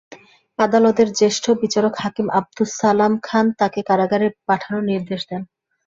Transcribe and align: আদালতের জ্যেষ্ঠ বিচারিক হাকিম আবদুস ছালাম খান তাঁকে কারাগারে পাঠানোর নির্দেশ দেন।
আদালতের 0.59 1.09
জ্যেষ্ঠ 1.11 1.45
বিচারিক 1.61 1.95
হাকিম 1.97 2.27
আবদুস 2.31 2.69
ছালাম 2.79 3.13
খান 3.23 3.45
তাঁকে 3.59 3.81
কারাগারে 3.89 4.27
পাঠানোর 4.47 4.83
নির্দেশ 4.91 5.21
দেন। 5.29 5.41